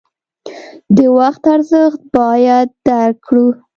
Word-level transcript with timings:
د 0.95 0.97
وخت 1.17 1.43
ارزښت 1.55 2.01
باید 2.15 2.67
درک 2.87 3.17
کړو. 3.27 3.47